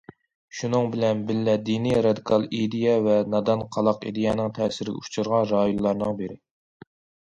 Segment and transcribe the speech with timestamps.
[0.59, 6.45] شۇنىڭ بىلەن بىللە، دىنىي رادىكال ئىدىيە ۋە نادان، قالاق ئىدىيەنىڭ تەسىرىگە ئۇچرىغان رايونلارنىڭ بىرى.